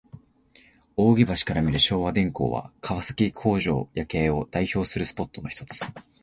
[0.97, 5.79] 扇橋から見る昭和電工は、川崎工場夜景を代表するスポットのひとつ。